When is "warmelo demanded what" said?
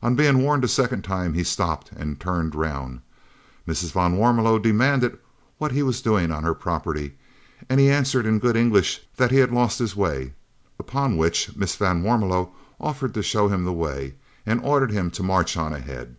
4.16-5.72